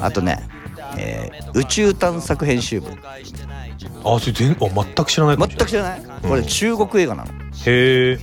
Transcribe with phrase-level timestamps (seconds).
[0.00, 0.48] あとね、
[0.96, 2.88] えー宇宙探索編集部。
[4.04, 6.02] あそれ全あ全く知らない全く知らない？
[6.22, 7.30] これ中国映画なの。
[7.32, 8.16] へえ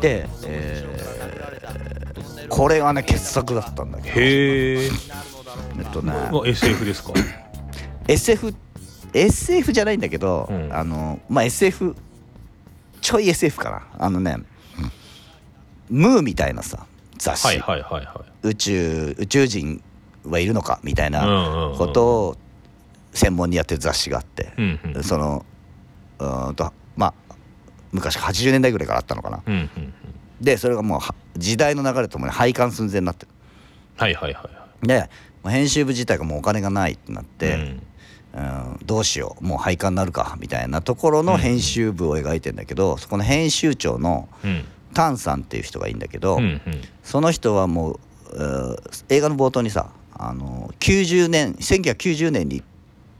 [0.00, 0.92] で、えー
[2.48, 4.20] これがね傑作だったんだけど。
[4.20, 6.12] へええっとね。
[6.46, 7.12] SF ですか？
[8.08, 8.54] SF
[9.14, 10.70] SF じゃないんだけど、うん。
[10.74, 11.96] あのまあ SF
[13.00, 13.82] ちょい SF かな。
[13.98, 14.36] あのね
[15.88, 19.82] ムーみたいなさ雑誌、はいはいはいは宇宙宇宙人
[20.24, 22.36] はいるのかみたいなことを
[23.12, 25.44] 専門にやってる雑誌があって、うんうんその
[26.18, 27.14] うんとまあ
[27.90, 29.94] 昔80年代ぐらいからあったのかなうんうんうん
[30.40, 31.00] でそれがもう
[31.38, 33.32] 時代の流れともに廃刊寸前になってる
[33.96, 35.08] はいはいはいはで
[35.44, 37.82] 編集部自体がもうお金がないってなって、うん
[38.86, 46.60] どうしようもう廃刊になるかみたいなところの編集部を描いてんだけど、そこの編集長のうんタンさんっていう人がいいんだけど、うんうん
[47.02, 47.98] その人はもう
[49.10, 52.62] 映画の冒頭にさあの90年1990年に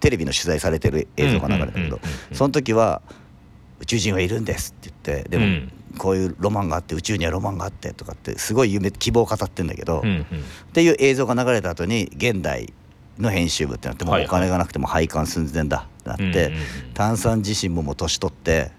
[0.00, 2.00] テレビの取材されてる映像が流れたけど
[2.32, 3.02] その時は
[3.80, 5.72] 「宇宙人はいるんです」って言ってでも、うん。
[5.98, 10.26] こういうロマンがあって宇宙にはロマンがあってとかってすごい夢希望を語ってんだけど、っうんうん。
[10.72, 12.72] ていう映像が流れた後に現代
[13.18, 16.52] の編集部ってなってもうはいお金がなくても廃刊寸前だってなって、
[16.94, 18.70] 炭酸自身ももう年取って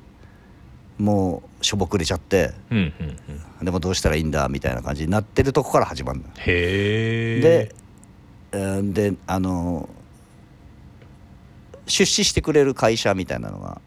[0.98, 2.52] もうしょぼくれちゃって
[3.62, 6.26] でもどうしたらいいんだみたいな感じになってるとこから始まるの。
[6.38, 7.83] へえで、えー
[8.54, 9.90] であの
[11.88, 13.82] 出資してくれる会社みたいなのが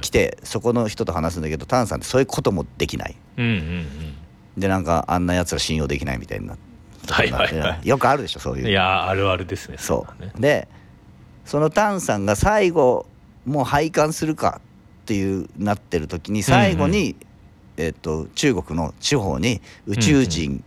[0.00, 3.16] 来てそこの人と話すんだけどタンさんってそういうこともできない。
[3.38, 4.16] うんうんうん。
[4.56, 6.54] でなんかあんなやつら信用できないみたいにな。
[6.54, 6.56] っ
[7.06, 7.86] てはいはいはい。
[7.88, 8.68] よくあるでしょそういう。
[8.68, 9.78] いやーあるあるですね。
[9.78, 10.06] そ
[10.36, 10.40] う。
[10.40, 10.68] で
[11.44, 13.06] そのタンさんが最後
[13.44, 14.60] もう廃刊するか
[15.02, 17.16] っていうなってる時に最後に、
[17.76, 20.62] えっと中国の地方に宇宙人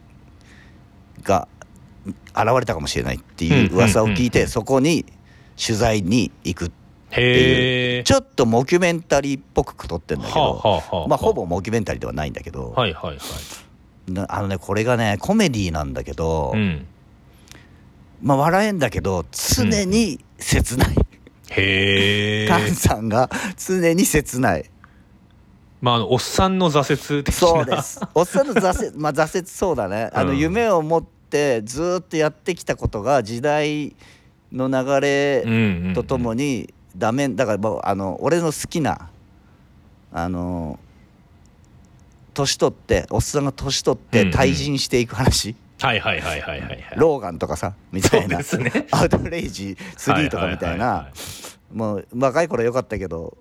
[1.24, 1.48] が
[2.06, 4.24] 現れたかもしれないっていう噂を聞いうん。
[4.24, 5.06] うんてそこに
[5.58, 6.72] 取材に行く
[7.12, 10.62] へえちょっとモキュメンタリーっぽく撮ってんだけど、
[11.08, 14.12] まあほぼモキュメンタリーではないんだけど、はいはいはい。
[14.12, 16.86] なあのねこれがねコメディなんだけど、うん。
[18.22, 20.96] まあ笑えんだけど常に切ない。
[21.52, 24.70] へえタンさんが常に切ない。
[25.82, 27.40] まああのおっさんの挫折的な。
[27.40, 28.02] そうです。
[28.14, 30.10] おっさんの挫折、まあ挫折そうだね。
[30.14, 30.38] あのうん。
[30.38, 33.96] 夢を持ってずーっとやってきたことが時代
[34.52, 35.54] の流うんれうん
[35.88, 35.94] うん。
[35.94, 39.10] とともにダメだからもうあの俺の好きな
[40.14, 40.80] あの
[42.34, 44.34] 年取っておっさんが年取ってうんうん。
[44.34, 46.84] 退陣していく話、はいはいはいはいはいはい。
[46.96, 48.44] ローガンとかさみたいな、ね。
[48.92, 51.10] アウトレイジ3とかみたいはははな
[51.74, 53.38] もう若い頃は良かったけど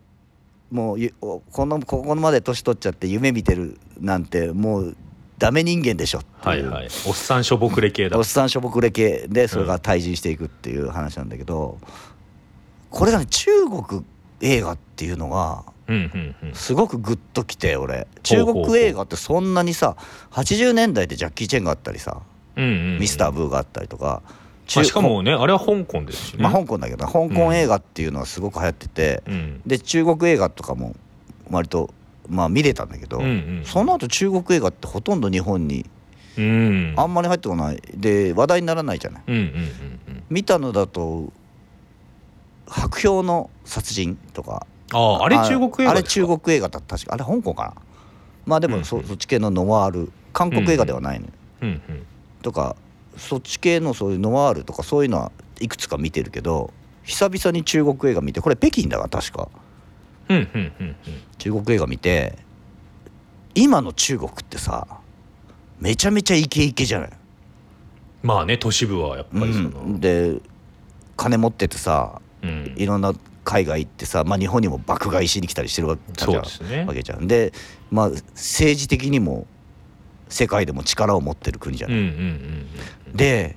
[0.70, 4.96] もうこのここまで年取っちゃって夢見てるなんてもう
[5.38, 6.70] ダメ人間でしょってはいいう。
[6.70, 8.16] はいおっさんしょぼくれ系だ。
[8.16, 9.26] おっさんしょぼくれ系。
[9.28, 11.78] でそれが退陣していくっていう話なんだけど、
[12.90, 14.04] これがね中国
[14.40, 15.98] 映画っていうのがうんう
[16.44, 16.54] んうん。
[16.54, 18.06] すごくグッときて俺。
[18.22, 19.96] 中国映画ってそんなにさ
[20.30, 22.22] 80年代でジャッキー・チェンがあったりさ、
[22.56, 22.98] うんうんうん。
[23.00, 24.22] ミスター・ブーがあったりとか、
[24.76, 26.42] まあしかもねあれは香港ですしね。
[26.42, 29.60] まあ香港だけど香港映画っていうのはすごく流行ってて、うん。
[29.66, 30.94] で中国映画とかも
[31.50, 31.90] 割と
[32.28, 33.62] まあ見れたんだけど、うんうん。
[33.64, 35.86] その後中国映画ってほとんど日本に
[36.36, 36.94] うん。
[36.96, 37.82] あんまり入ってこない。
[37.94, 39.22] で話題にならないじゃない。
[39.26, 40.22] うんうんうんうん。
[40.30, 41.32] 見たのだと
[42.66, 44.66] 「白氷の殺人」とか。
[44.92, 46.96] あああれ中国映画あれ中国映画だった。
[46.96, 47.74] 確かあれ香港かな。
[48.46, 49.08] まあでもそ,、うんうん。
[49.08, 50.12] そっち系のノワール。
[50.34, 52.06] 韓国映画ではないのよ、うんうん。
[52.42, 52.76] とか
[53.16, 56.72] そっち系のそういうノワールとかそういうのはいくつか見てるけど
[57.04, 59.48] 久々に中国映画見てこれ北京だから確か
[60.28, 60.96] うんうんうんうん。
[61.38, 62.38] 中国映画見て
[63.54, 64.86] 今の中国ってさ
[65.80, 67.10] めちゃめちゃイケイケじゃない、
[68.22, 69.68] まあね都市部はやっぱりその。
[69.80, 70.40] うん、で
[71.16, 72.74] 金持っててさうん。
[72.76, 73.14] いろんな
[73.44, 76.70] 海外行ってさ、まあ、日本にも爆買いしに来たりしてるわけじゃん。
[76.70, 76.84] ね。
[76.86, 77.28] わけじゃん。
[77.28, 77.52] で、
[77.90, 79.46] まあ、政治的にも
[80.28, 83.56] 世界でも力を持ってる国じゃうんない、うんうんで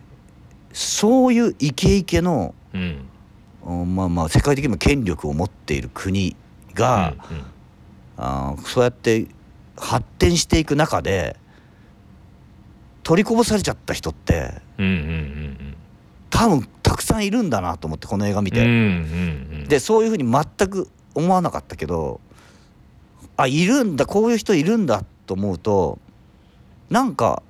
[0.74, 6.36] そういうイケイケの、うんまあまあ世界的にも権力を持っている国
[6.78, 7.44] が、うんうん。
[8.18, 9.28] あーそうやって
[9.76, 11.36] 発展していく中で
[13.04, 15.76] 取りこぼされちゃった人ってうんうんうん
[16.30, 22.22] 多分たくさんいるんだなと思ってこの映画見て、うんうんうんでそういうふうに全く思わなかったけど
[23.36, 26.00] あいるんだこういう人いるんだと思うと
[26.90, 27.44] なんか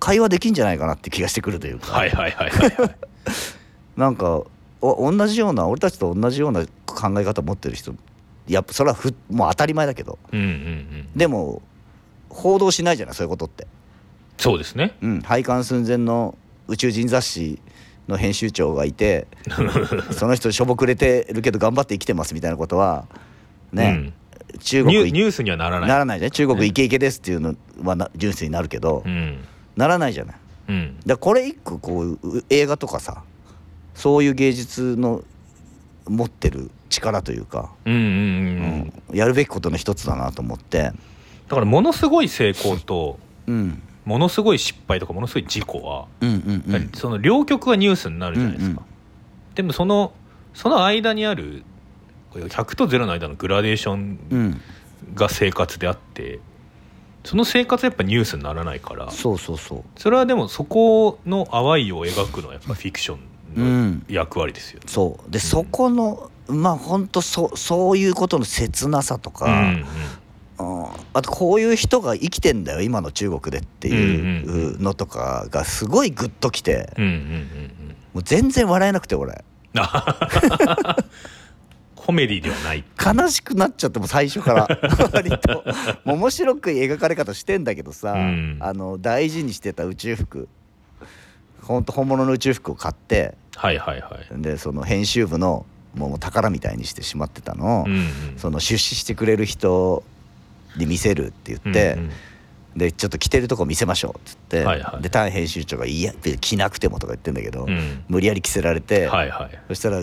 [0.00, 2.96] 会話できんじゃないかなって気がしてくるというか、はいはいはいはいはい。
[3.96, 4.46] なんかお
[4.82, 7.94] 同じような俺たちと同じような考え方持ってる人
[8.48, 10.18] やっぱそれはふもう当たり前だけど。
[10.32, 11.08] うんうんうん。
[11.16, 11.62] でも
[12.28, 13.66] 報道しないじゃないそういうことって。
[14.38, 14.96] そうですね。
[15.02, 16.36] うん、廃刊寸前の
[16.66, 17.60] 宇宙人雑誌
[18.08, 19.28] の編集長がいて
[20.10, 23.06] その人しょぼくれてるけど頑張って生きてますみたいなことは
[23.72, 24.12] ね、
[24.60, 25.88] 中国いニュースにはならない。
[25.88, 29.38] ならないじゃん中国イケイケですっていうのはなニュースになるけど、うん。
[29.76, 30.36] ならないじゃない？
[30.68, 30.96] うん。
[31.06, 33.22] だこれ一個こうう映画とかさ
[34.02, 35.22] そういう芸術の
[36.08, 39.16] 持ってる力というか、うんうんうん、うん。
[39.16, 40.92] やるべきことの一つだなと思って、だ
[41.50, 46.28] からものすごい成功とうん、ものすごい失敗とかものすごい事故は、うん
[46.66, 46.90] うんうん。
[46.94, 48.92] その両極がニュースになるじゃないですか、うんうん
[49.54, 50.14] でもその
[50.54, 51.62] その間にある
[52.32, 54.60] 100と0の間のグラデーションうん
[55.14, 56.40] が生活であって
[57.22, 59.10] その生活はやっぱニュースにならないから。
[59.10, 59.82] そうそうそう。
[59.96, 63.20] それはでもそこの淡いを描くのはやっぱフィクショうン
[64.08, 64.86] 役割ですよね。
[64.88, 65.30] そう。
[65.30, 69.86] で、そこのまあ本当そそういうことの切なさとか、うん
[70.58, 70.86] うん。
[71.14, 74.42] あとこういう人が生きてんだよ今の中国でってい
[74.74, 76.92] うのとかがすごいグッときて。
[76.96, 77.20] うんうんうんうん。
[77.26, 79.42] うんもう全然笑えなくて俺。
[81.96, 82.84] コメディではない。
[83.02, 84.68] 悲しくなっちゃってもう最初から。
[85.12, 85.64] 割と。
[86.04, 88.58] 面白く描かれ方してんだけどさ、うん。
[88.60, 90.48] あの大事にしてた宇宙服
[91.62, 94.42] 本当本物の宇宙服を買ってはいはいはい。
[94.42, 98.08] でその編集部のもう宝みたいにしてしまってたのを、うんうん。
[98.36, 100.02] その出資してくれる人
[100.76, 102.10] に見せるって言って、うんうん。
[102.76, 105.02] でちょっと着てるとこ見せましょうっつって、はいはい。
[105.02, 108.04] でターン編集長が「いや着なくても」とか言ってんだけど、うん。
[108.08, 109.58] 無理やり着せられて、はいはい。
[109.68, 110.02] そしたら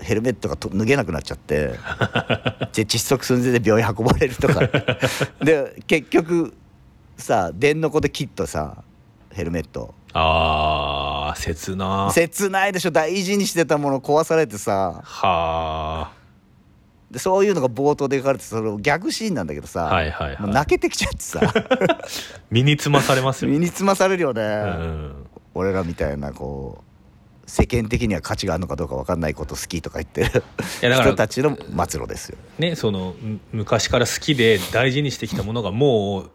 [0.00, 1.74] ヘルメットがと脱げなくなっちゃってで
[2.84, 4.60] 窒息寸前で病院運ばれるとか。
[5.44, 6.54] で結局
[7.18, 8.82] さ電の子で切ったさ
[9.30, 12.10] ヘルメットあー切な。
[12.12, 12.90] 切ないでしょ。
[12.90, 15.00] 大事にしてたもの壊されてさ。
[15.04, 16.12] は
[17.10, 20.50] でそういうのが冒頭で描かれてその逆シーンなんだけどさ、はいはいはい。
[20.52, 21.40] 泣けてきちゃってさ。
[22.50, 23.50] 身につまされますよ。
[23.50, 30.44] 身につまされるよね、うん俺らみたいなこう世間的には価値があるのかどうか分かんないこと好きとか言ってる
[30.94, 32.38] 人たちの末路ですよ。
[32.60, 36.30] ねそのむ昔から好きで大事にしてきたものがもう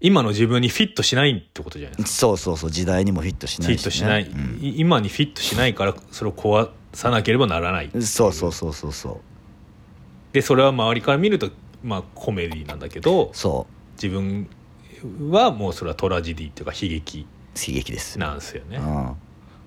[0.00, 2.16] 今の自分にフィットしないってことじゃないですか。
[2.18, 4.22] そうそうそう時代にもフィットしなフィいし、ね、ットしない、
[4.60, 7.90] い今にフィットしないからそれを壊さなければならない。
[7.92, 9.20] うんそうそうそうそうそう。
[10.32, 11.50] でそれは周りから見ると
[11.82, 13.66] まあコメディなんだけどそ
[14.00, 14.48] 自分
[15.30, 17.20] はもうそれはトラジディっていうか悲劇。
[17.20, 18.18] う悲劇です。
[18.18, 18.76] よ、なんですよね。
[18.76, 19.16] うん、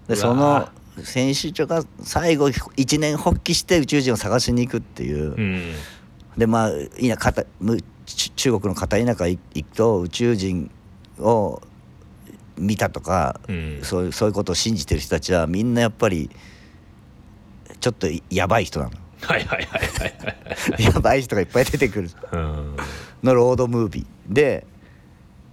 [0.07, 0.71] でうそのわ
[1.03, 5.73] 選手長が最後一年発起して宇宙人を探しに行くっていう、うん。
[6.37, 10.71] でまあいなかたむち中国の片田舎行くと宇宙人
[11.19, 11.61] を
[12.57, 13.79] 見たとか、うん。
[13.83, 16.29] そういうそういうことを信じてる人たちはみんなやっぱり
[17.79, 18.91] ちょっとやばい人なの。
[19.21, 20.15] はいはいはいはい
[20.73, 20.83] はい。
[20.83, 22.09] やばい人がいっぱい出てくる。
[22.31, 22.75] うん。
[23.23, 24.33] のロードムービー。
[24.33, 24.65] で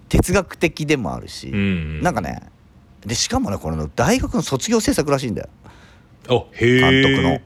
[0.08, 2.42] 哲学的でもあるし、うんなんかね
[3.04, 5.48] でしかもねこれの大学の卒業制作らしいんだよ。
[6.58, 7.40] 監督の。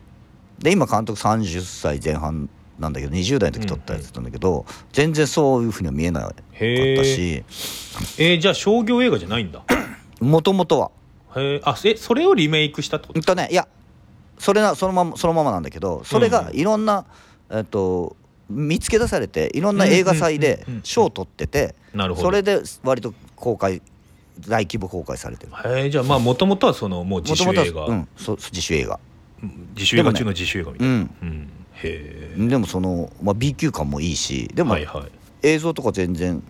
[0.58, 2.48] で今監督30歳前半
[2.82, 7.42] なんだけど20代の時撮ったやつなんだけど、全然そういうふうには見えなかったし。
[8.18, 9.62] えー、じゃあ商業映画じゃないんだ？
[10.20, 10.90] もともとは。
[11.36, 13.18] へえあえそれをリメイクしたってこと？
[13.18, 13.66] うんとねいや
[14.38, 17.06] それなそのままそのままなんだけどそれがうんいろんな、
[17.50, 18.16] えっと
[18.50, 21.74] 見つけ出されていろんな映画祭でうんうんうんうん賞を取ってて
[22.16, 23.80] それで割と公開
[24.40, 25.52] 大規模公開されてる。
[25.64, 28.98] へえじゃあまあもともとはそのもう自主映画、うん自主映画。
[29.74, 30.94] 自主映画中の自主映画みたいな。
[30.94, 31.28] うんうん。
[31.28, 34.64] へでもその、まあ、B 級感もいいしでえ。
[34.64, 35.10] もはいはい。
[35.42, 36.42] 映像とか全然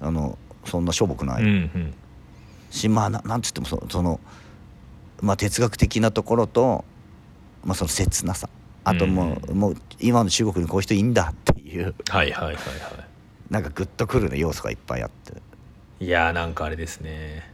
[0.00, 1.94] あのそんなしょぼくない、うんうん
[2.70, 4.20] しまあななんつってもそその、
[5.22, 6.84] まあ、哲学的なところと、
[7.64, 8.50] まあ、その切なさ
[8.84, 13.04] あともう,、もう今の中国にこういう人いいんだっていうはいはいはいは
[13.48, 15.32] なんかグッとくるね要素がいっぱいあって
[16.00, 16.04] い。
[16.04, 17.50] いやーなんかあれですね。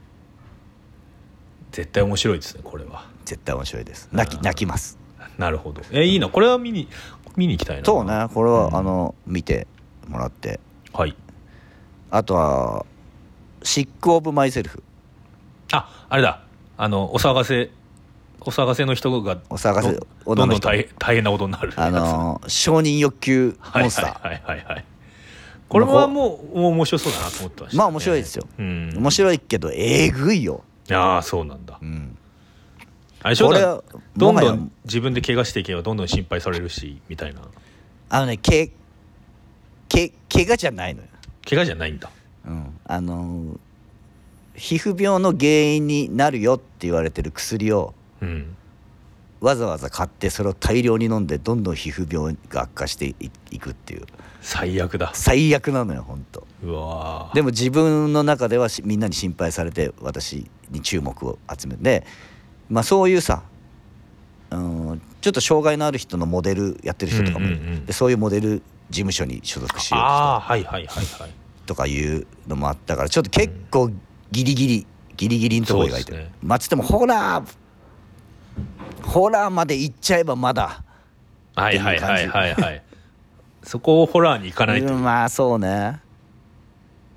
[1.71, 3.06] 絶対面白いですねこれは。
[3.25, 4.99] 絶対面白いです泣き泣きます
[5.38, 5.83] なるほど。
[5.93, 6.88] えいいなこれは見に
[7.37, 7.85] 見に行きたいな。
[7.85, 8.26] そうね。
[8.33, 8.76] これは、うん。
[8.76, 9.67] あの見て
[10.09, 10.61] もらって。
[10.93, 11.17] はい。
[12.11, 12.87] あとは
[13.62, 14.83] 「シック・オブ・マイ・セルフ
[15.73, 16.43] ああれだ。
[16.76, 17.71] あのお騒がせ
[18.41, 21.73] お騒がせの人が」お騒がせどどんどん大変大変なことになる。
[21.76, 24.64] あの承認欲求モンスター、はいはいはいはい。
[24.75, 24.85] はい
[25.67, 27.73] これはもうもう面白そうだなと思ってまし。
[27.73, 28.47] た、ね、まあ面白いですよ。
[28.59, 28.93] うん。
[28.97, 30.62] 面白いけどえぐいよ、
[30.93, 31.79] ああそうなんだ。
[31.83, 32.17] うん、
[33.25, 33.83] あれでしょ
[34.16, 37.40] どんどん自分で怪我していけばどんどん心配されるしみたいな。
[38.11, 38.71] あのねけ
[39.88, 41.09] け怪我じゃないのよ、
[41.49, 42.11] 怪我じゃないんだ。
[42.47, 43.59] うん、あのー
[44.57, 48.57] 皮膚病の原因になるよって言われてる薬をうん。
[49.40, 54.02] わざわざ買ってそれを大量に飲んでどんどん皮膚病が悪化していいくっていう。
[54.43, 55.11] 最悪だ。
[55.14, 62.04] 最悪なのよ本当うわーでも自分の中ではしみんなに心配されて私に注目を集めて
[62.68, 63.42] まあそういうさ
[64.50, 67.49] うんちょっと障害のある人のモデルやってる人とかも
[67.87, 71.30] でそういうモデル事務所に所属しようああはいはいはいはい
[71.66, 73.90] とかいうのもあったからちょっと結構
[74.30, 77.64] ギリギリギリギリのところ描いてる、まあつってもホラー
[79.04, 80.83] ホラーまで行っちゃえばまだ。
[81.54, 82.83] はいはいはいはいはい。
[83.62, 84.92] そこをホラーに行かないと。
[84.92, 86.00] うんまあそうね。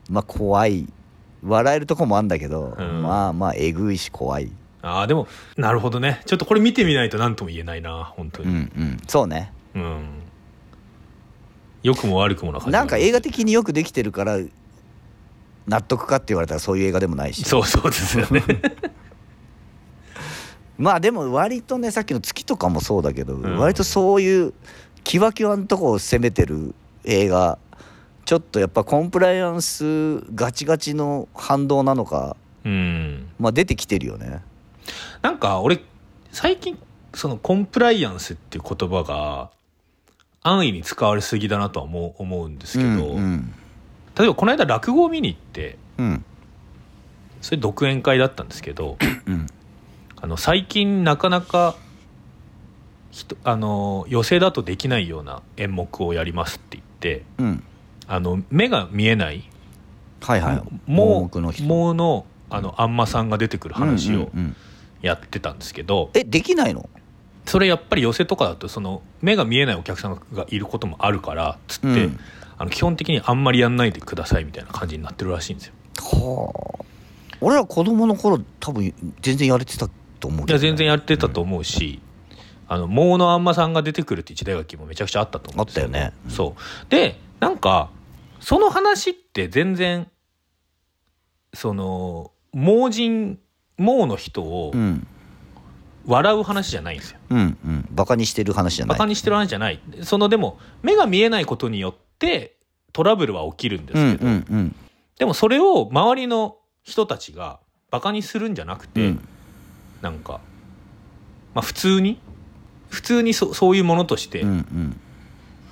[0.09, 0.87] まあ怖い。
[1.43, 3.01] 笑えるとこもあんだけど、うん。
[3.01, 6.21] まあまあえぐいし怖いああでもなるほどね。
[6.25, 8.97] ちょっとこれ見てみないと何とも言えないな本当うんうにん。
[9.07, 9.51] そうね。
[9.75, 10.05] うん、
[11.83, 12.71] 良くも悪くもな感じ。
[12.73, 14.37] なんか映画的によくできてるから
[15.67, 17.43] 納得かって言われたらそういう映画でもないし。
[17.43, 18.43] そうそうですよね。
[20.77, 23.57] まあでも割とねさっきの月とかもそうだけど、ん。
[23.57, 24.53] 割とそういう
[25.03, 27.57] キワキワのとこを攻めてる映画
[28.25, 33.27] ちょっとやっぱコンプライアンスガチガチの反動なのかうん。
[33.39, 34.41] まあ出てきてるよね
[35.21, 35.81] なんか俺
[36.31, 36.77] 最近
[37.13, 39.49] そのコンプライアンスっていう言葉が
[40.43, 43.53] 安易に使われすぎだなとは思う思うんですけど、うんうん。
[44.17, 46.25] 例えばこの間落語を見に行ってうん。
[47.41, 49.47] それ独演会だったんですけどうん。
[50.19, 51.75] あの最近なかなか
[53.11, 57.63] 人あの寄席だとできないような演目をやりますって言ってうん。
[58.07, 59.49] あの目が見えない
[60.21, 60.55] はいはい。
[60.85, 61.63] も盲目の人。
[61.63, 64.55] ものあのあんまさんが出てくる話をうんうんうん
[65.01, 66.89] やってたんですけど、えできないの？
[67.45, 72.19] それやっぱり寄席とかだとその目が見えないお客さんがいることもあるからつって、うん。
[72.59, 75.73] あの基本的にあんまりやんないでくださいみたいな感じになってるらしいんですよ。
[75.99, 76.51] は
[76.81, 76.85] あ。
[77.39, 79.87] 俺ら子供の頃多分全然やれてた
[80.19, 82.01] と思ういけど、ね、や全然やってたと思うし、
[82.67, 85.85] あの能のあんまさんが出てくるって時代劇もめちゃくちゃあったと思うんですよ。
[85.85, 86.13] あったよね。
[86.29, 86.89] そう。
[86.89, 87.91] でなんか
[88.39, 90.09] その話って全然
[91.53, 93.37] その盲人
[93.77, 95.07] 盲の人をうん。
[96.07, 97.19] 笑う話じゃないんですよ。
[97.29, 97.87] うんうん。
[97.91, 98.95] バカにしてる話じゃない。
[98.95, 99.81] バカにしてる話じゃない。
[100.03, 102.55] そのでも目が見えないことによって
[102.93, 104.75] トラブルは起きるんですけど、うんうん
[105.17, 109.27] でもそれを周りの人たちがバカにするんじゃなくて、うん。
[110.01, 110.39] なんか、
[111.53, 112.19] まあ、普通に
[112.89, 114.99] 普通にそそういうものとしてうんうん。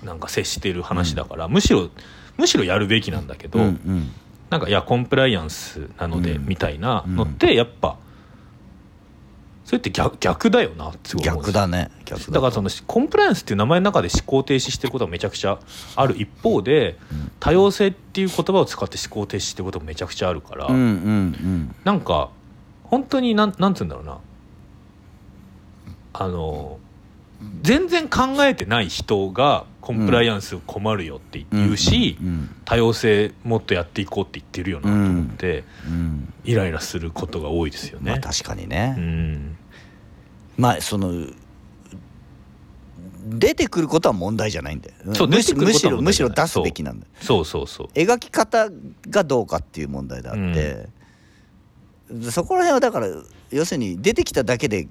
[0.03, 1.89] なんか接している話だから、むしろ
[2.38, 4.12] むしろやるべきなんだけど、うんうん
[4.50, 6.46] なんかいやコンプライアンスなので、うん。
[6.46, 7.98] みたいなのってやっぱ
[9.64, 11.90] それって逆逆だよなって逆だね。
[12.06, 15.60] 逆だだからそのコンプライアンスっていう名前の中で思考停止してることはめちゃくちゃ
[15.96, 17.32] ある一方でうん。
[17.40, 22.30] 多様性っていう言葉を使って思考停止してることもめちゃくちゃあるから、うなんか
[22.84, 24.20] 本当になんなんつうんだろうな。
[26.14, 26.80] あの
[27.62, 38.12] 全然考えてない人がコンプライアンス困るよってうん言うし、うん多様性もっとやっていこうって言ってるよなと思って、うんイライラすることが多いですよね。
[38.12, 39.58] まあ確かにうねん。
[40.58, 41.27] まあその
[43.27, 44.96] 出てくることは問題じゃないんだよ。
[45.27, 47.12] むしろむしろ出すべきなんだよ。
[47.22, 47.88] そうそうそう。
[47.94, 48.70] 描き方
[49.10, 50.88] がどうかっていう問題であって、
[52.32, 53.08] そこら辺はだから
[53.51, 54.88] 要するに出てきただけで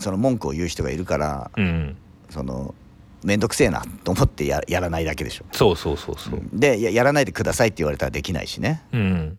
[0.00, 1.96] その文句を言う人がいるからうん。
[2.30, 2.74] その
[3.22, 5.44] 面倒くせえなと思ってややらないだけでしょ。
[5.52, 6.40] そうそうそうそう。
[6.52, 8.82] でややらないでくださいって言われたらできないしね。
[8.92, 9.38] うん。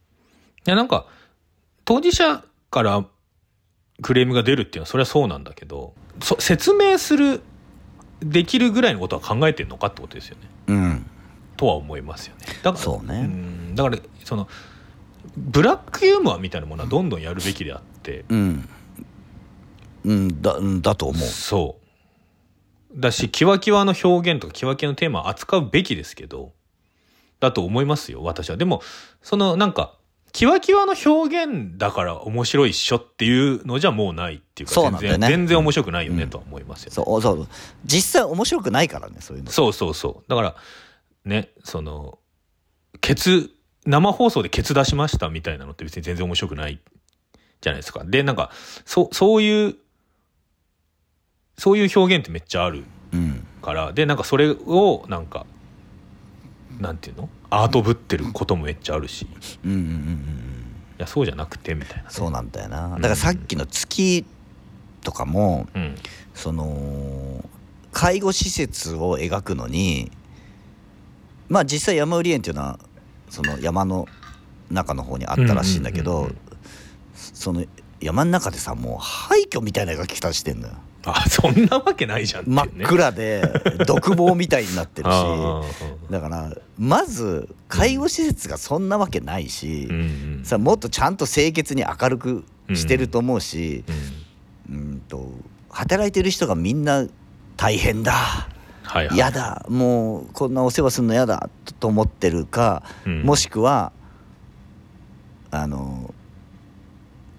[0.68, 1.08] いや、なんか、
[1.84, 3.06] 当事者から
[4.04, 7.42] クレームが出るっていうのは、それはそうなんだけど、そ説明する、
[8.20, 10.42] できるぐらいのことは考えてるのかってことですよね。
[10.68, 11.06] うん。
[11.58, 12.46] とは思いますよね。
[12.62, 13.24] だから、そうね。
[13.24, 13.74] ん。
[13.74, 14.48] だから、その、
[15.36, 18.70] ブラックユーモアみたいなものはどんどんやるべきであって、うん
[20.04, 21.78] うんだうんだと思うそ
[22.96, 23.00] う。
[23.00, 26.54] だし、キワキワの表現とかキワキワのテーマを扱うべきですけど、
[27.40, 28.58] だと思いますよ、私は。
[28.58, 28.82] でも、
[29.22, 29.98] そのなんか、
[30.32, 37.48] キワキワの表現だから面白いっしょっていうのじゃもうないっていうか、全然、そうなんだよね全然面白くないよねとは思いますよ、そうそう
[37.86, 40.30] 実際面白くないからねそういうのそうそうそう。
[40.30, 40.56] だから、
[41.26, 42.20] ね、その、
[43.02, 43.52] ケツ、
[43.86, 46.80] 生放送でケツ出しましたみたいなのって別に全然面白くない
[47.60, 48.04] じゃないですか。
[48.06, 48.52] で、なんか、
[48.86, 49.76] そう、そういう、
[51.58, 53.46] そういう表現ってめっちゃあるうん。
[53.62, 55.46] からでなんかそれをなんか
[56.80, 57.30] なんていうの？
[57.50, 59.24] アートぶってることもめっちゃあるし。
[59.24, 59.28] い
[59.66, 60.66] うんうんうんうん。
[60.98, 62.90] やそうじゃなくてみたいなね、そうなんだよな。
[62.96, 64.26] だからさっきの月
[65.02, 65.96] とかもうん。
[66.34, 67.44] その
[67.92, 70.12] 介護施設を描くのに
[71.50, 72.80] まあ実際山売り園っていうのは
[73.30, 74.08] その山の
[74.70, 76.38] 中の方にあったらしいんだけどうんうんうんうん
[77.14, 77.66] その
[78.00, 80.74] 山の中でさもう廃墟みたいな描き方してんのよ
[81.06, 83.42] あそんなわけないじゃんっていう真っね暗で
[83.88, 85.16] 独房みたいになってるし。
[86.12, 90.00] だからまず介護施設がそんなわけないし、うんう
[90.42, 90.42] ん。
[90.44, 92.44] さもっとちゃんと清潔に明るく
[92.74, 93.84] してると思うし、
[94.70, 95.32] うんうん、と
[95.70, 97.06] 働いてる人がみんな
[97.58, 98.12] 大変だ。
[98.12, 99.16] はいはい。
[99.16, 99.66] 嫌だ。
[99.70, 101.50] もうこんなお世話するの嫌だ。
[101.80, 103.24] と思ってるか、うん。
[103.24, 103.94] もしくは
[105.50, 106.14] あの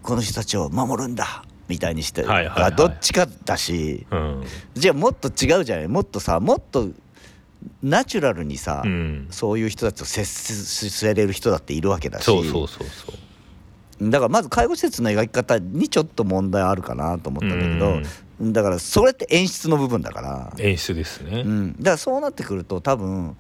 [0.03, 2.63] この人たちを守るんだみたいにしてるか、はいはい。
[2.63, 4.45] はいどっちかだしうん。
[4.75, 5.89] じゃあもっと違うじゃない？
[5.89, 6.89] もっとさもっと
[7.83, 9.29] ナチュラルにさ、うん。
[9.31, 12.25] そういう人たちと接せれる人だっているわけだし。
[12.25, 14.11] そうそうそうそう。
[14.11, 23.37] だからまず介護施設の描き方にちょっと問題あるかなと思ったんだけど、だからそれって演出の部分だから、演出ですね、うん、だからそうなってくると多分、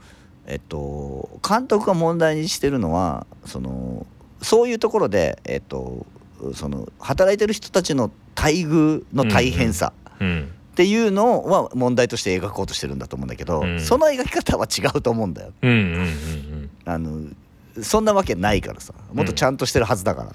[0.46, 4.06] えっと、監督が問題にしてるのはその
[4.40, 6.06] そういうところで、えっと、
[6.54, 10.52] その働いてる人たちの待遇の大変さうん。
[10.72, 13.80] っていうのは問題として描こうとしてるんだと思うんだけど、うん。
[13.80, 15.52] その描き方は違うと思うんだよ。
[15.60, 16.70] うんうんうんうん。
[16.84, 18.94] あのそんなわけないからさ。
[19.12, 20.32] もっとちゃんとしてるはずだから。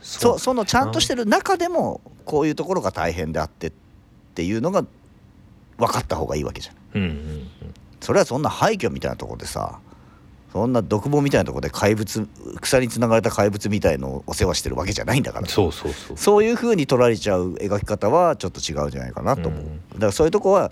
[0.00, 3.72] そそのちゃんとしてる中でもこういうところが大変であってっ
[4.34, 4.84] ていうのが
[5.78, 6.76] 分かった方がいいわけじゃん。
[6.94, 7.48] うんうん
[8.00, 9.78] それはそんな廃墟みたいなところでさ
[10.54, 12.28] そんな独房みたいなところで怪物
[12.60, 15.48] 草につながれた怪物みたいのをお世話してるわけじゃないんだから。
[15.48, 16.16] そうそうそう。
[16.16, 19.80] そういう風に取られちゃう描き方はちょっと違うんじゃないかなと思う、うん。
[19.94, 20.70] だからそういうとこは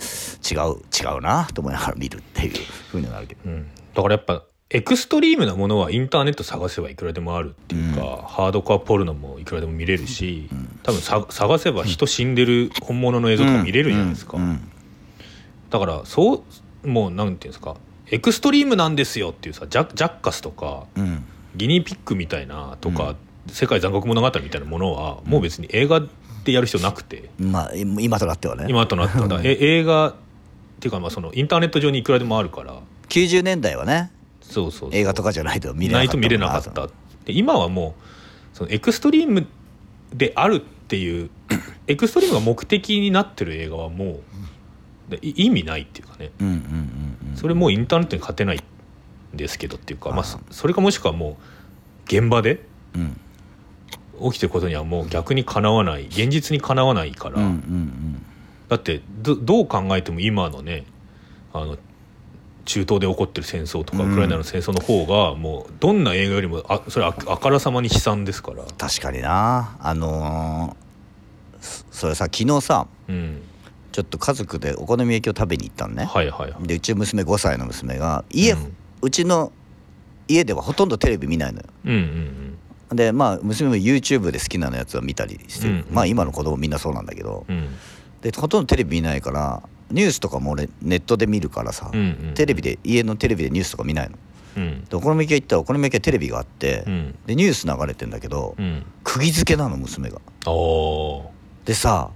[0.48, 0.58] 違う
[0.96, 2.52] 違うなと思いながら見るっていう
[2.92, 3.40] 風にはなるけど。
[3.44, 10.48] うん、だからやっぱエクストリームなものはインターネット探せばいくらでもあるっていうか、ハードコアポルノもいくらでも見れるし、
[10.84, 14.44] 多分さ探せば人死んでる本物の映像とか見れるじゃないですか、うん。
[14.44, 14.70] うん。
[15.70, 16.44] だからそ
[16.84, 17.76] うもうなんていうんですか
[18.12, 21.24] エクストリームなんですよっていうさジャジャッカスとかうん。
[21.56, 23.14] ギニーピックみたいなとか、
[23.48, 26.00] 世界残酷物語みたいなものはもう別に映画
[26.44, 28.66] でやる必要なくて、まあ今今となってはね。
[28.68, 30.14] 今となったら え映画っ
[30.80, 32.80] ていうかまあそのインターネット上にいくらでもあるから。
[33.08, 34.90] 90年代はねそうそう。
[34.92, 36.06] 映画とかじゃないと見れなかった。
[36.06, 36.86] ないと見れなかった。
[37.26, 37.94] で今はも
[38.54, 39.46] うそのエクストリーム
[40.14, 41.30] であるっていう
[41.86, 44.20] エクストリームが目的になってる映画はもう
[45.22, 46.30] 意味ないっていうかね。
[46.40, 47.36] うんうんうんうん。
[47.36, 53.20] それもうインターネットに勝てないんですけどっていうかまああそそれかもしくはもう現場でうん。
[54.30, 58.24] 起きてることにはもう逆にかなわない現実にかなわないから、うんうん。
[58.68, 60.84] だってどどう考えても今のね
[61.52, 61.76] あの
[62.64, 64.12] 中東で起こってる戦争とかうん。
[64.12, 68.62] ウクライナの戦争の方がもうどんな映画よりもあそれああからさまに悲惨ですから。
[68.78, 69.76] 確かにな。
[69.80, 70.82] あのー
[71.62, 73.40] そそれさ昨日さうん、
[73.92, 76.66] ちょっと家族でお好み焼きを食べに行ったのね、はいはいはい。
[76.66, 78.56] でうち娘5歳の娘が家、う
[79.02, 79.52] うんちの
[80.28, 81.66] 家ではほとんどテレビ見ないのよ。
[81.84, 82.58] うんうん
[82.96, 87.46] でまあ娘も YouTube で好きなのやつは見たりしてる、うんまあ今の子供みんなそうなんだけど。
[87.48, 87.68] うんうん。
[88.20, 94.16] でほとんどテレビ見ないからニュースとかも俺ネットで見るからさ、うんうんテレビで家のテレビでニュースとか見ないの。
[94.56, 94.84] うん。
[94.84, 97.14] でお好み焼き屋行ったらお好み焼き屋テレビがあって、うん。
[97.26, 98.84] でニュース流れてんだけど、うん。
[99.04, 100.20] 釘付けなの娘が。
[100.46, 101.24] おー。
[101.64, 102.10] でさ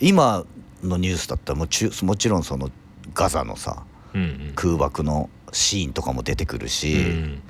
[0.00, 0.44] 今
[0.82, 1.52] のニュースだった。
[1.52, 2.70] らもちもちろんその
[3.14, 3.84] ガザのさ
[4.14, 4.52] うんうん。
[4.54, 7.42] 空爆のシーンとかも出てくるし、うん。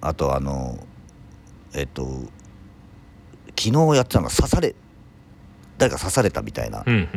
[0.00, 0.78] あとあの
[1.74, 2.06] えっと
[3.58, 4.74] 昨日やってたのが刺され
[5.78, 7.08] 誰か刺されたみたいな、うん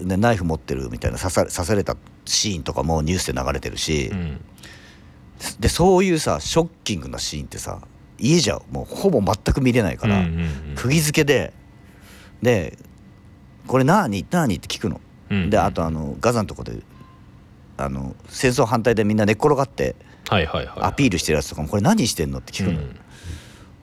[0.00, 4.40] うんでナイフ持ってるみたいな刺さ刺されたシーンとかもニュースで流れてるし、うん。
[5.60, 7.80] でそういうさショッキングなシーンってさ
[8.18, 11.52] 家じゃもうほぼ全く見れないから、うんうんうん釘付けで
[12.42, 12.78] で
[13.68, 14.26] 「これ何？
[14.30, 15.00] 何?」って聞くの。
[15.30, 15.50] うん。
[15.50, 16.72] であとあのガザのとこで
[17.76, 19.94] あの戦争反対でみんな寝っ転がって
[20.28, 22.96] はいはいはいアピールしてるやつとかも「これ何してんの?」って聞くの、うん。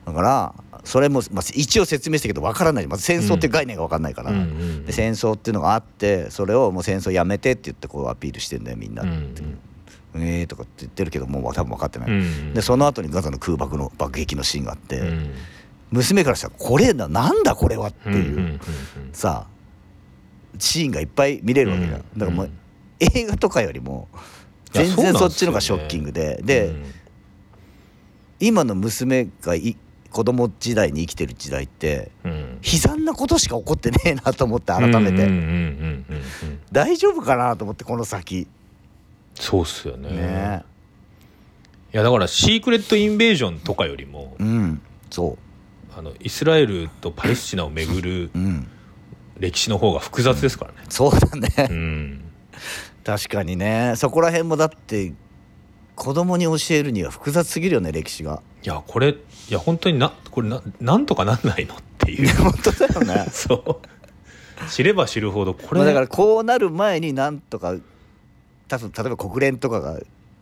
[0.04, 2.86] だからそれも、まあ、一応説明したけど分からない。
[2.86, 4.36] まず戦争っていう概念が分かんないから、うん。
[4.36, 9.02] うんで戦争っていうのがあってそれをもう戦争やめてって言ってこうアピールしてんだよみんな。
[9.02, 9.42] うんって
[10.14, 12.54] 「えー」とかって言ってるけどもう多分分かってない、うんうん。
[12.54, 15.30] でその後にガザの空爆の爆撃のシーンがあって、うん。
[15.90, 18.60] 娘からしたら「これだなんだこれは」っていう、うんうんうん
[19.12, 19.46] さ
[20.58, 22.02] シーンがいっぱい見れるわけじゃん、うん。
[22.18, 22.52] だからもう、うん。
[22.98, 24.08] 映画とかよりも
[24.72, 26.40] 全然そっちのがショッキングで。
[26.42, 26.84] で、うん。
[28.40, 29.76] 今の娘がい
[30.10, 32.58] 子供時代に生きてる時代ってうん。
[32.62, 35.28] 悲惨なことしか起こってねえなと思って改めて、
[36.72, 38.46] 大丈夫かなと思ってこの先。
[39.34, 40.10] そうっすよね。
[40.10, 40.64] ね
[41.92, 44.80] いやだからシークレットインベージョンとかよりもうん。
[45.10, 45.38] そ
[45.96, 48.68] あのイスラエルとパレスチナをめぐるううん
[49.38, 50.78] 歴史の方が複雑ですからね。
[50.88, 52.24] そうだね、うん。
[53.04, 53.94] 確かにね。
[53.96, 55.12] そこら辺もだって
[55.94, 58.42] 子供に教えるには複雑すぎるよね歴史が。
[58.62, 59.16] いやこれい
[59.48, 62.34] や本当になこれななんとかなんないのっていう。
[62.36, 63.26] 本当だよね。
[63.32, 64.70] そう。
[64.70, 65.80] 知れば知るほどこれ。
[65.80, 67.74] まあだからこうなる前になんとか
[68.68, 69.98] 多分例えば国連とかが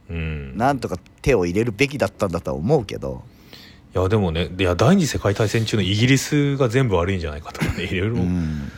[0.09, 0.57] うん。
[0.57, 3.25] なんとか手を入れるべきだったんだとは思うけど。
[3.95, 8.73] いやでもねいや第二次世界大戦中のイギリスが全部悪いんじゃないかとかねいろいろうん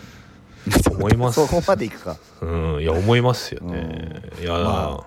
[0.91, 1.47] 思います。
[1.47, 2.17] そこまでいくか。
[2.41, 2.47] う
[2.79, 4.23] んいや思いますよね。
[4.41, 5.07] いや、ま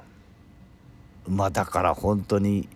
[1.27, 2.67] まあだから本当に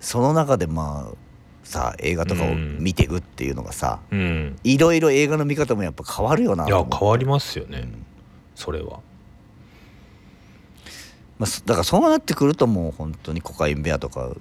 [0.00, 1.14] その中でまあ
[1.62, 4.56] さ映画とかを見ていくっていうのがさうん。
[4.64, 7.88] いろいろ映画の見方もやっぱ変わるよないとや変わりますよね、
[8.54, 9.00] それは。
[11.38, 14.32] まあ、そだからそうなってくるともう本当にコカインベアとか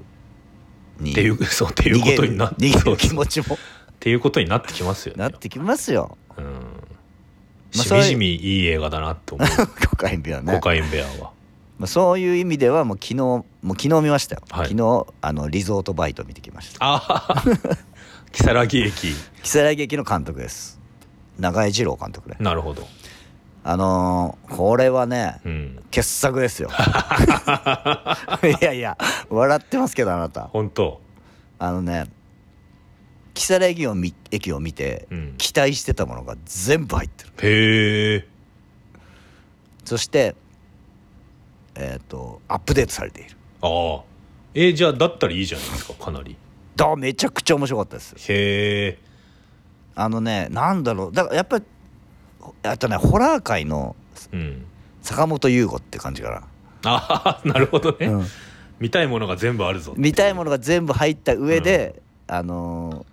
[1.00, 3.58] にっていうそうっていうことになって逃げる気持ちもっ
[4.00, 5.22] ていうことになってきますよね。
[5.22, 6.18] なってきますよ。
[6.38, 6.51] うん
[7.76, 9.48] まあしみじみいい映画だなと思う。
[9.90, 10.54] コカインベアね。
[10.54, 11.32] コカインベアは。
[11.80, 14.68] まあ、そういう意味ではもう昨日もう昨日見ましたよ、はい。
[14.68, 16.78] 昨日あのリゾートバイト見てきました。
[16.86, 17.44] ああ
[18.32, 19.16] 如月駅。
[19.44, 20.80] 如月劇の監督です。
[21.40, 22.88] 長井二郎監督でなるほど。
[23.64, 25.84] あのーこれはねうん。
[25.90, 26.70] 傑作ですよ。
[28.62, 28.98] いやいや
[29.30, 30.50] 笑ってますけどあなた。
[30.54, 31.02] 本当。
[31.58, 32.06] あのね
[33.34, 35.36] 如月駅を見駅を見て、うん。
[35.38, 37.32] 期待してたものが全部入ってる。
[37.42, 38.28] へえ。
[39.86, 40.36] そして
[41.76, 43.36] えっ、とアップデートされている。
[43.62, 44.04] ああ
[44.54, 46.36] えーじゃあだったらいいじゃないですかかなり。
[46.76, 49.00] だめちゃくちゃ面白かったですへえ。
[49.96, 51.12] あのねなんだろう。
[51.12, 51.66] だからやっぱり
[52.64, 53.96] あとねホラー界の
[54.34, 54.66] うん。
[55.02, 56.48] 坂本優吾って感じか
[56.84, 58.26] ああなるほどね、な、うん。
[58.80, 63.12] 見たいものが全部あるぞ見たいもののが全部入った上で、あのー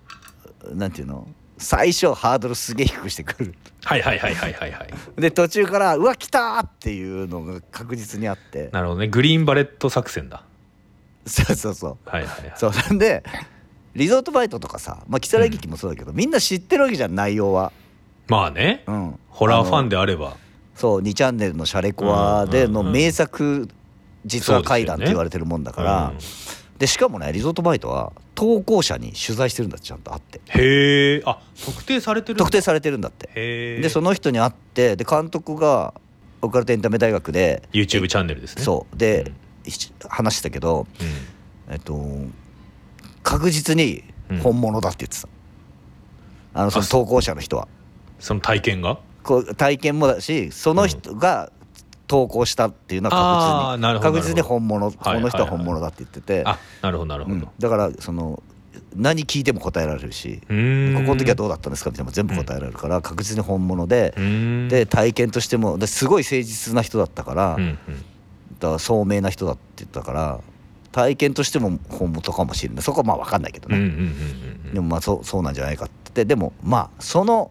[0.73, 1.27] なんていうの？
[1.57, 3.55] 最初ハードルすげえ低くしてくる。
[3.83, 5.21] はいはいはいはいはいはい。
[5.21, 8.71] で途中からうわ来たーっていうのが確実にあって。
[8.73, 9.09] なるほどね。
[9.09, 10.44] グリーンバレット作戦だ。
[11.27, 11.97] そうそうそう。
[12.09, 12.53] はいはいはい。
[12.57, 13.25] そうそんで
[13.94, 17.73] リゾートバイトとかさまあ如月劇もそうだけど、みんな知ってるわけじゃん内容は。
[18.29, 19.18] まあね、うん。
[19.29, 20.37] ホラーファンでであれば。
[20.77, 22.92] そう2チャンネルのシャレコアでのうんうんうん。
[22.92, 23.68] 名作
[24.25, 26.18] 実話怪談って言われてるもんだからうん
[26.79, 30.41] でしかもねリゾートバイトは投稿者に取材してるんだってちゃんとあって。
[30.49, 32.38] へえあ特定されてるんだ。
[32.38, 33.29] 特定されてるんだって。
[33.81, 35.95] でその人に会ってで監督が
[36.41, 38.62] オカルトエンタメ大学で YouTube チャンネルですね。
[38.62, 38.97] そう。
[38.97, 39.33] で、
[39.64, 40.87] ひ話してたけど
[41.69, 41.75] うん。
[41.75, 42.01] えっと
[43.25, 44.05] 確実に
[44.43, 45.29] 本物だって言ってた、
[46.55, 47.67] あのその投稿者の人は。
[48.21, 49.01] その体験が？
[49.25, 51.51] こう体験もだしその人が
[52.09, 54.01] 投稿したっていうのは確実に。
[54.01, 57.49] 確実に本物はいこの人は本物だって言ってて、あなるほどなるほど、うん。
[57.59, 58.42] だからその
[58.97, 64.68] 何聞いても答えられるしここの時はどうだったんですかみたいな全部答えられるから確実に本物でう、ーん。
[64.68, 67.77] で体験としてもですごい誠実な人だったから、うんうん。
[68.59, 70.40] だから聡明な人だって言ったから
[70.90, 72.83] 体験としても本物かもしれない。
[72.83, 73.92] そこはまあ分かんないけどね、
[74.73, 76.25] でもまあそうそうなんじゃないかって。
[76.25, 77.51] でもまあその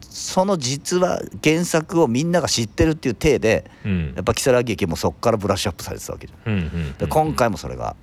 [0.00, 4.12] その実は原作をみんなが知ってるっていう体でうん。
[4.14, 6.52] やっぱ如月劇もそこからブラッシュアップされてたわけじゃん。
[6.52, 7.96] うんうんうんで今回もそれが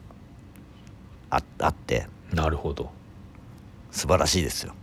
[1.29, 2.07] ああって。
[2.33, 2.91] なるほど。
[3.91, 4.73] 素晴らしいですよ。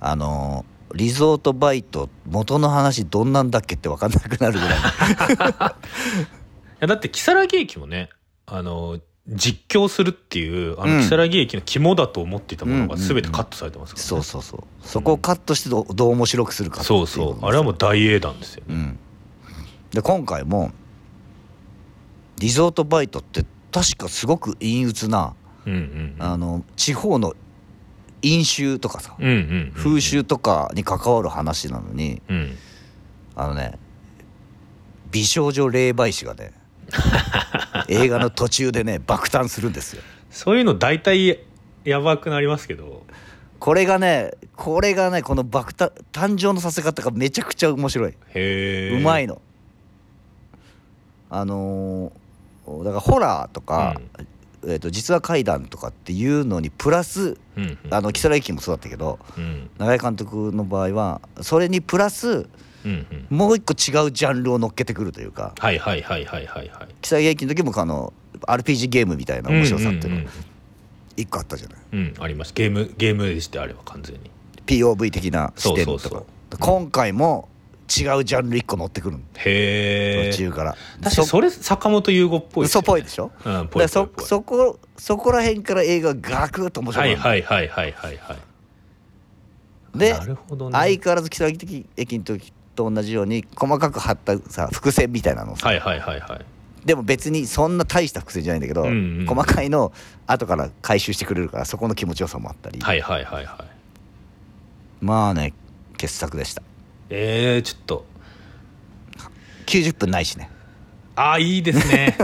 [0.00, 4.78] あのリゾートバイト元の話どんなんだっけって分かんなくなるぐらい。
[4.78, 4.80] い
[6.80, 8.10] やだって如月駅もね
[8.46, 10.96] あの実況するっていうあうん。
[10.98, 13.08] の如月駅の肝だと思っていたものがうんうんうん。
[13.08, 14.60] 全てカットされてますからね、そうそうそう。
[14.86, 17.44] そこをカットしてどうどう面白くするかそうそう。
[17.46, 18.74] あれはもう大英断ですよね。
[18.74, 18.98] うん。
[19.92, 20.72] で今回も
[22.38, 25.34] リゾートバイトって確かすごく陰鬱な
[25.66, 27.34] うんうんあの地方の
[28.22, 29.36] 飲酒とかさうんうんう
[29.70, 29.72] ん。
[29.74, 32.56] 風習とかに関わる話なのにうん。
[33.36, 33.78] あのね
[35.10, 36.52] 美少女霊媒師がね
[37.88, 40.02] 映画の途中でね爆誕するんですよ。
[40.30, 41.40] そういうの大体
[41.84, 43.04] やばくなりますけど。
[43.60, 48.10] これがねこれがねこの爆誕誕生のさせ方がめちゃくちゃ面白い。
[48.10, 48.14] へ
[48.92, 49.40] えうまいの。
[51.30, 52.24] あのー
[52.66, 54.00] だからホラーとか、
[54.64, 57.94] えー、と実話怪談とかっていうのにプラスうんうん。
[57.94, 59.68] あの如月もそうだったけどうん。
[59.78, 62.48] 永井監督の場合はそれにプラス
[62.84, 63.36] うんうん。
[63.36, 65.54] もう一個違うジャンルを乗っけてくるというか。
[65.58, 66.88] はいはいはいはいはいはい。
[67.02, 68.12] 如月の時もあの
[68.46, 70.30] RPG ゲームみたいな面白さっていうの。
[71.16, 72.52] 一個あったじゃない、うんうんあります。
[72.54, 74.30] ゲームゲームでしてあれば完全に。
[74.66, 75.98] POV 的な視点とか。
[76.00, 76.26] そうそう
[76.58, 77.48] 今回も
[77.84, 79.22] 違うジャンル一個乗ってくるの。
[79.36, 80.76] へえ途中から。
[81.02, 84.26] 確かにそれ坂本優吾っぽい嘘っぽいでしょ、ょうん、ぽいぽいぽい。
[84.26, 88.38] そこそこら辺から映画ガクッと面白くなる、はいはいはいはいはいはい。
[89.98, 90.18] でね。
[90.72, 96.44] 相変わらず北木駅の時と同じように細かく貼ったさ伏線みたいなのさ、はいはいはいはい。
[96.86, 99.26] でも別にそんな大した伏線じゃないんだけど、うんうん。
[99.26, 99.92] 細かいの
[100.26, 105.04] 後から回収してくれるからそこの気持ちよさもあったり、はいはいはいはい。
[105.04, 105.54] まあね
[105.96, 106.62] 傑作でした。
[107.10, 108.06] えー、ちょっと。
[109.66, 110.50] 90分ないしね。
[111.16, 112.16] ああいいですね。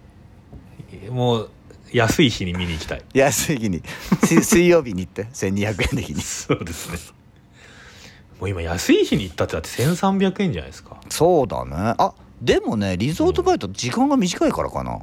[1.10, 1.50] もう
[1.92, 3.02] 安い日に見に行きたい。
[3.12, 3.82] 安い日に。
[4.24, 6.22] 水水曜日に行って1200円的に。
[6.22, 7.21] そうですね
[8.42, 10.96] もう今安い日に行ったってだって1300円じゃないですか。
[11.10, 11.94] そうだね。
[11.96, 14.98] あでもねリゾートバイト時間が短いからかな、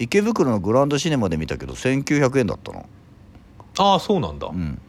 [0.00, 2.88] 池袋のグランドシネマで見たけど1900円だったの。
[3.78, 4.80] ああそうなんだ、うん。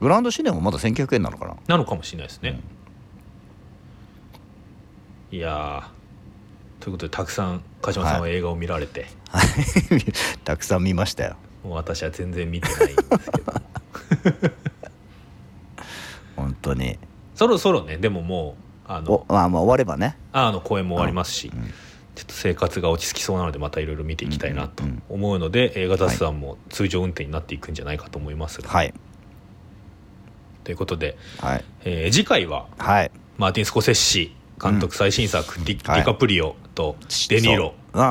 [0.00, 1.54] グランドシネマまだ1900円なのかな。
[1.68, 2.58] なのかもしれないですね、
[5.30, 9.06] いやーということでたくさん鹿島さんは映画を見られて、
[10.42, 11.36] たくさん見ましたよ。
[11.62, 13.52] もう私は全然見てないんですけど。
[13.52, 14.52] 本
[16.64, 16.98] 当に。
[17.34, 18.56] そろそろねでもも
[18.88, 20.16] うあおのまあまあ終わればね。
[20.32, 21.72] あの公演も終わりますし、うん
[22.14, 28.94] ちょっと生活が落ち着きそうなのでまたいろいろ見ていきたいなとうんうん思うので、映画雑談も通常運転になっていくんじゃないかと思いますが、はい。
[30.62, 31.64] ということで、はい。
[31.84, 33.10] えー次回ははい。
[33.36, 35.98] マーティン・スコセッシ監督最新作、ディはい。
[35.98, 36.94] ディカプリオと
[37.30, 37.74] デニーロ。
[37.92, 38.02] そう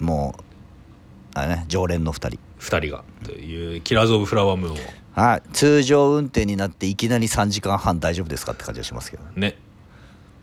[0.00, 0.06] うん。
[0.06, 0.42] もう
[1.34, 2.38] あれね常連の2人。
[2.60, 4.76] 2人がという「キラーズ・オブ・フラワームーン」を
[5.18, 5.42] はい。
[5.52, 9.58] 通常運転になっていきなり3時間半大丈夫ですかって感じがしますけどね。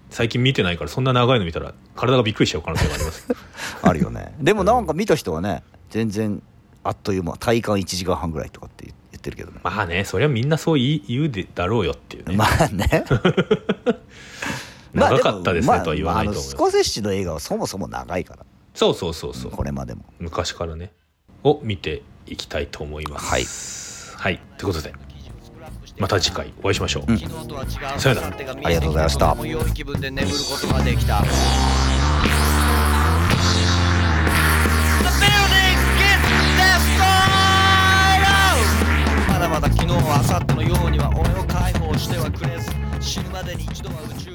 [0.10, 3.28] 最近見てないからそんな長いの見たら体がびっくりしちゃう可能性があります。
[3.82, 4.36] あるよね。
[4.38, 6.44] でもなんか見た人はね全然
[6.84, 9.62] あっという間体感1時間半ぐらいとかって言ってるけどね。
[9.64, 13.06] まあねそれはみんなそう言うでだろうよっていうね、まあね。
[14.94, 16.48] ま あ長かったですねもとは言わないと思います。
[16.48, 18.46] まあスコセッシの映画はそもそも長いから。
[18.74, 19.52] そうそうそうそう。
[19.52, 20.04] これまでも。
[20.20, 20.92] 昔からね。
[21.44, 23.26] を見ていきたいと思います。
[23.26, 23.95] はい
[24.26, 24.40] はい。
[24.58, 24.92] ということで
[26.00, 27.20] また次回お会いしましょう、うん。
[28.00, 28.28] さよなら。
[28.30, 29.38] ありがとうございました。
[29.76, 31.22] 気分で眠ることができた!
[39.30, 44.35] まだまだ昨日は明後日のようには俺を解放してはくれず死ぬまでに一度は宇宙旅